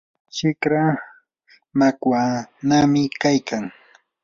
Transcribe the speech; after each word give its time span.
shikra 0.35 0.83
makwanami 1.77 3.03
kaykan. 3.21 3.63